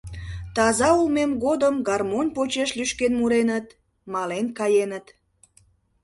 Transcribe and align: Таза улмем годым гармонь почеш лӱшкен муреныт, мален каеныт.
Таза 0.55 0.89
улмем 0.99 1.31
годым 1.43 1.75
гармонь 1.89 2.31
почеш 2.35 2.69
лӱшкен 2.77 3.13
муреныт, 3.19 3.65
мален 4.13 4.47
каеныт. 4.57 5.05